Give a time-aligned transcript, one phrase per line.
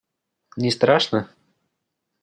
[0.57, 1.29] Не страшно?